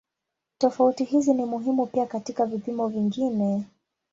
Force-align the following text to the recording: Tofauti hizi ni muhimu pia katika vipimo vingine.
Tofauti 0.57 1.03
hizi 1.03 1.33
ni 1.33 1.45
muhimu 1.45 1.85
pia 1.85 2.05
katika 2.05 2.45
vipimo 2.45 2.87
vingine. 2.87 3.63